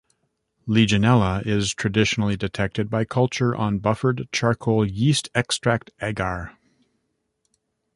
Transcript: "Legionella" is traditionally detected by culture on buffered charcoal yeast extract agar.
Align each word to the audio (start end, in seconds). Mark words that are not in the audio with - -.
"Legionella" 0.67 1.45
is 1.45 1.75
traditionally 1.75 2.35
detected 2.35 2.89
by 2.89 3.05
culture 3.05 3.55
on 3.55 3.77
buffered 3.77 4.27
charcoal 4.31 4.83
yeast 4.83 5.29
extract 5.35 5.91
agar. 6.01 6.57